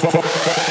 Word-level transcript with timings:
Bye-bye. 0.00 0.65